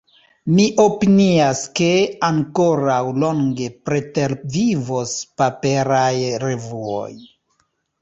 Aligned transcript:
Mi 0.53 0.63
opinias 0.83 1.61
ke 1.81 1.89
ankoraŭ 2.29 2.97
longe 3.25 3.69
pretervivos 3.93 5.17
paperaj 5.45 6.05
revuoj. 6.49 7.11